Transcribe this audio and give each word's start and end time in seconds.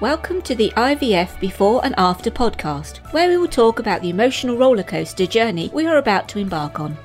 Welcome 0.00 0.42
to 0.42 0.54
the 0.54 0.72
IVF 0.76 1.40
Before 1.40 1.84
and 1.84 1.92
After 1.98 2.30
podcast, 2.30 2.98
where 3.12 3.28
we 3.28 3.36
will 3.36 3.48
talk 3.48 3.80
about 3.80 4.00
the 4.00 4.10
emotional 4.10 4.56
rollercoaster 4.56 5.28
journey 5.28 5.70
we 5.72 5.88
are 5.88 5.96
about 5.96 6.28
to 6.28 6.38
embark 6.38 6.78
on. 6.78 6.96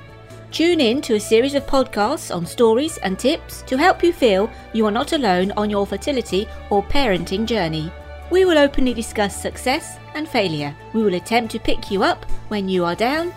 Tune 0.52 0.80
in 0.80 1.00
to 1.00 1.16
a 1.16 1.20
series 1.20 1.54
of 1.54 1.66
podcasts 1.66 2.32
on 2.32 2.46
stories 2.46 2.98
and 2.98 3.18
tips 3.18 3.62
to 3.62 3.76
help 3.76 4.04
you 4.04 4.12
feel 4.12 4.48
you 4.72 4.86
are 4.86 4.92
not 4.92 5.12
alone 5.12 5.50
on 5.56 5.70
your 5.70 5.88
fertility 5.88 6.46
or 6.70 6.84
parenting 6.84 7.46
journey. 7.46 7.90
We 8.30 8.44
will 8.44 8.58
openly 8.58 8.94
discuss 8.94 9.34
success 9.34 9.98
and 10.14 10.28
failure. 10.28 10.72
We 10.92 11.02
will 11.02 11.14
attempt 11.14 11.50
to 11.54 11.58
pick 11.58 11.90
you 11.90 12.04
up 12.04 12.24
when 12.46 12.68
you 12.68 12.84
are 12.84 12.94
down 12.94 13.34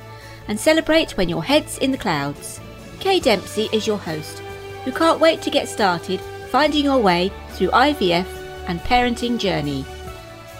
and 0.49 0.59
celebrate 0.59 1.17
when 1.17 1.29
your 1.29 1.43
head's 1.43 1.79
in 1.79 1.89
the 1.89 1.97
clouds. 1.97 2.61
Kay 2.99 3.19
Dempsey 3.19 3.69
is 3.73 3.87
your 3.87 3.97
host, 3.97 4.37
who 4.85 4.91
can't 4.91 5.19
wait 5.19 5.41
to 5.41 5.49
get 5.49 5.67
started 5.67 6.21
finding 6.51 6.85
your 6.85 6.99
way 6.99 7.31
through 7.53 7.69
IVF 7.69 8.36
and 8.67 8.79
parenting 8.81 9.39
journey. 9.39 9.85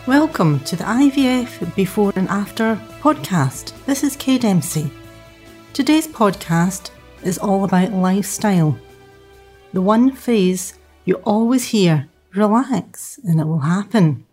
Welcome 0.05 0.61
to 0.61 0.75
the 0.75 0.85
IVF 0.85 1.75
Before 1.75 2.13
and 2.15 2.27
After 2.29 2.75
podcast. 3.01 3.73
This 3.85 4.03
is 4.03 4.15
Kay 4.15 4.37
Dempsey. 4.37 4.89
Today's 5.73 6.07
podcast 6.07 6.91
is 7.23 7.37
all 7.37 7.65
about 7.65 7.91
lifestyle. 7.91 8.77
The 9.73 9.81
one 9.81 10.13
phrase 10.13 10.73
you 11.03 11.15
always 11.25 11.65
hear 11.65 12.07
relax 12.33 13.19
and 13.23 13.39
it 13.41 13.45
will 13.45 13.59
happen. 13.59 14.25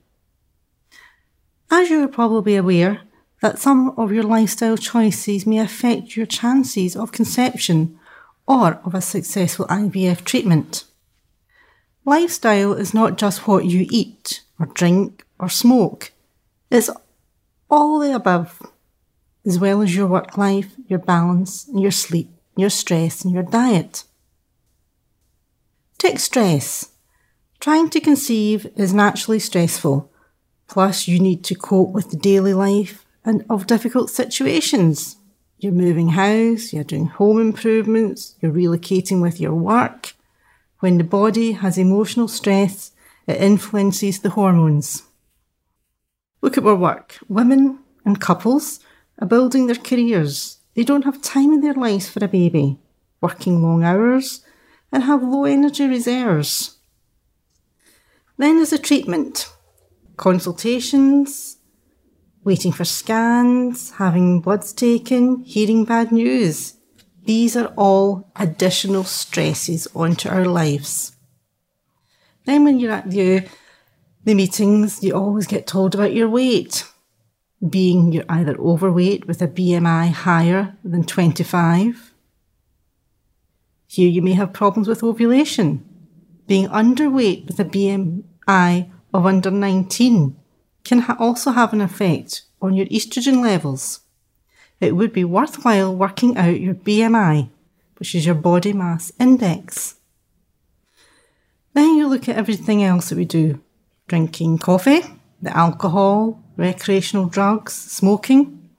As 1.71 1.91
you 1.91 2.05
are 2.05 2.09
probably 2.09 2.57
aware, 2.57 3.01
that 3.43 3.59
some 3.59 3.93
of 3.99 4.13
your 4.13 4.23
lifestyle 4.23 4.77
choices 4.77 5.47
may 5.47 5.59
affect 5.59 6.17
your 6.17 6.27
chances 6.27 6.97
of 6.97 7.13
conception 7.13 7.99
or 8.47 8.81
of 8.85 8.95
a 8.95 9.01
successful 9.01 9.67
IVF 9.67 10.25
treatment. 10.25 10.85
Lifestyle 12.05 12.75
is 12.75 12.93
not 12.93 13.17
just 13.17 13.47
what 13.47 13.65
you 13.65 13.87
eat 13.91 14.43
or 14.59 14.67
drink 14.67 15.25
or 15.39 15.49
smoke. 15.49 16.13
It's 16.71 16.91
all 17.71 17.99
the 17.99 18.15
above 18.15 18.61
as 19.47 19.59
well 19.59 19.83
as 19.83 19.95
your 19.95 20.07
work 20.07 20.37
life, 20.37 20.73
your 20.87 20.99
balance, 20.99 21.69
your 21.75 21.91
sleep, 21.91 22.31
your 22.57 22.71
stress, 22.71 23.25
and 23.25 23.33
your 23.33 23.43
diet. 23.43 24.05
Take 25.99 26.19
stress. 26.19 26.91
Trying 27.61 27.91
to 27.91 28.01
conceive 28.01 28.67
is 28.77 28.93
naturally 28.93 29.39
stressful. 29.39 30.11
Plus, 30.69 31.09
you 31.09 31.19
need 31.19 31.45
to 31.45 31.55
cope 31.55 31.91
with 31.91 32.11
the 32.11 32.17
daily 32.17 32.55
life 32.55 33.07
and 33.25 33.45
of 33.49 33.67
difficult 33.67 34.11
situations. 34.11 35.17
You're 35.59 35.73
moving 35.73 36.11
house, 36.11 36.73
you're 36.73 36.85
doing 36.85 37.07
home 37.07 37.41
improvements, 37.41 38.35
you're 38.41 38.53
relocating 38.53 39.23
with 39.23 39.41
your 39.41 39.55
work. 39.55 40.15
When 40.85 40.99
the 40.99 41.05
body 41.05 41.53
has 41.53 41.79
emotional 41.79 42.29
stress, 42.29 42.93
it 43.27 43.41
influences 43.41 44.21
the 44.21 44.29
hormones. 44.29 45.05
Look 46.43 46.59
at 46.59 46.67
our 46.67 46.77
work. 46.77 47.17
Women 47.27 47.79
and 48.05 48.21
couples 48.21 48.81
are 49.19 49.27
building 49.27 49.67
their 49.67 49.77
careers. 49.77 50.59
They 50.75 50.85
don't 50.85 51.07
have 51.07 51.23
time 51.23 51.55
in 51.55 51.63
their 51.63 51.73
lives 51.73 52.11
for 52.11 52.23
a 52.23 52.29
baby, 52.29 52.81
working 53.23 53.63
long 53.63 53.83
hours, 53.83 54.45
and 54.93 55.05
have 55.05 55.23
low 55.23 55.47
energy 55.47 55.87
reserves. 55.87 56.77
Then 58.37 58.57
there's 58.57 58.75
a 58.75 58.79
treatment, 58.79 59.51
consultations, 60.19 61.57
waiting 62.45 62.73
for 62.73 62.85
scans, 62.85 63.93
having 63.93 64.43
bloods 64.43 64.75
taken, 64.75 65.45
hearing 65.45 65.87
bad 65.87 66.13
news. 66.13 66.75
These 67.25 67.57
are 67.57 67.73
all 67.77 68.31
additional 68.37 69.05
stresses 69.05 69.89
onto 69.95 70.29
our 70.29 70.45
lives. 70.45 71.17
Then 72.45 72.65
when 72.65 72.79
you're 72.79 72.93
at 72.93 73.11
the, 73.11 73.47
the 74.25 74.35
meetings, 74.35 75.03
you 75.03 75.15
always 75.15 75.47
get 75.47 75.67
told 75.67 75.95
about 75.95 76.13
your 76.13 76.29
weight 76.29 76.85
being 77.69 78.13
you're 78.13 78.25
either 78.29 78.57
overweight 78.59 79.27
with 79.27 79.41
a 79.41 79.49
BMI 79.49 80.11
higher 80.11 80.77
than 80.85 81.05
25. 81.05 82.13
Here 83.87 84.09
you 84.09 84.23
may 84.23 84.33
have 84.33 84.53
problems 84.53 84.89
with 84.89 85.03
ovulation. 85.03 85.85
Being 86.47 86.69
underweight 86.69 87.47
with 87.47 87.59
a 87.59 87.65
BMI 87.65 88.91
of 89.15 89.27
under 89.27 89.51
19 89.51 90.37
can 90.85 90.99
ha- 91.01 91.17
also 91.19 91.53
have 91.53 91.73
an 91.73 91.81
effect 91.81 92.43
on 92.61 92.75
your 92.75 92.87
estrogen 92.87 93.41
levels. 93.43 94.01
It 94.81 94.97
would 94.97 95.13
be 95.13 95.25
worthwhile 95.25 95.95
working 95.95 96.37
out 96.37 96.61
your 96.61 96.75
BMI, 96.75 97.49
which 97.99 98.15
is 98.15 98.27
your 98.27 98.35
body 98.35 98.73
mass 98.73 99.13
index. 99.19 99.97
Then 101.73 101.97
you 101.97 102.09
look 102.09 102.29
at 102.29 102.37
everything 102.37 102.83
else 102.83 103.09
that 103.09 103.19
we 103.19 103.25
do 103.25 103.61
drinking 104.07 104.59
coffee, 104.59 105.03
the 105.41 105.57
alcohol, 105.57 106.43
recreational 106.57 107.27
drugs, 107.27 107.73
smoking, 107.73 108.71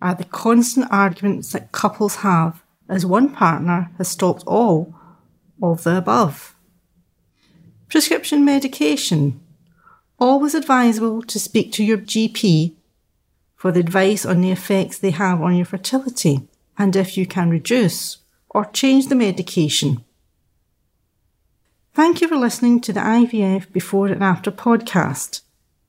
are 0.00 0.14
the 0.14 0.24
constant 0.24 0.86
arguments 0.90 1.52
that 1.52 1.72
couples 1.72 2.16
have 2.16 2.62
as 2.88 3.06
one 3.06 3.30
partner 3.32 3.90
has 3.98 4.08
stopped 4.08 4.42
all 4.46 4.94
of 5.62 5.84
the 5.84 5.96
above. 5.96 6.56
Prescription 7.88 8.44
medication. 8.44 9.40
Always 10.18 10.54
advisable 10.54 11.22
to 11.22 11.38
speak 11.38 11.72
to 11.72 11.84
your 11.84 11.98
GP 11.98 12.74
for 13.62 13.70
the 13.70 13.78
advice 13.78 14.26
on 14.26 14.40
the 14.40 14.50
effects 14.50 14.98
they 14.98 15.12
have 15.12 15.40
on 15.40 15.54
your 15.54 15.64
fertility 15.64 16.40
and 16.76 16.96
if 16.96 17.16
you 17.16 17.24
can 17.24 17.48
reduce 17.48 18.18
or 18.50 18.64
change 18.64 19.06
the 19.06 19.14
medication. 19.14 20.04
Thank 21.94 22.20
you 22.20 22.26
for 22.26 22.36
listening 22.36 22.80
to 22.80 22.92
the 22.92 22.98
IVF 22.98 23.72
Before 23.72 24.08
and 24.08 24.20
After 24.20 24.50
podcast 24.50 25.42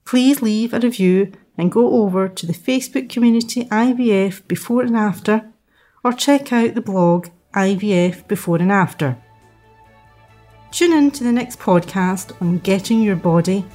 please 0.05 0.43
leave 0.43 0.71
a 0.71 0.79
review 0.79 1.31
and 1.57 1.71
go 1.71 2.03
over 2.03 2.29
to 2.29 2.45
the 2.45 2.53
Facebook 2.53 3.09
community 3.09 3.65
IVF 3.65 4.47
Before 4.47 4.83
and 4.83 4.95
After 4.95 5.49
or 6.03 6.13
check 6.13 6.53
out 6.53 6.75
the 6.75 6.81
blog 6.81 7.29
IVF 7.55 8.27
Before 8.27 8.57
and 8.57 8.71
After. 8.71 9.17
Tune 10.69 10.93
in 10.93 11.09
to 11.09 11.23
the 11.23 11.31
next 11.31 11.57
podcast 11.57 12.39
on 12.39 12.59
getting 12.59 13.01
your 13.01 13.15
body 13.15 13.65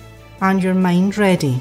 and 0.41 0.63
your 0.63 0.75
mind 0.75 1.19
ready. 1.19 1.61